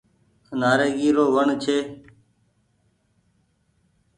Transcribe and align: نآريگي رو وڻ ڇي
نآريگي 0.59 1.09
رو 1.15 1.25
وڻ 1.35 1.47
ڇي 1.63 1.77